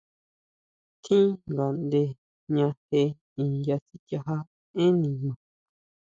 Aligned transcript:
Tjín 1.03 1.27
ngaʼnde 1.53 2.01
jña 2.45 2.67
je 2.87 3.01
nya 3.65 3.75
sichaja 3.87 4.35
énn 4.83 4.95
nima. 5.01 5.31